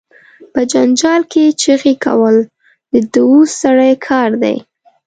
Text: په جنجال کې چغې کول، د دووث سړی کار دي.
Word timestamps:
په 0.53 0.61
جنجال 0.71 1.21
کې 1.31 1.43
چغې 1.61 1.93
کول، 2.05 2.37
د 2.91 2.93
دووث 3.13 3.49
سړی 3.61 3.93
کار 4.07 4.29
دي. 4.43 4.57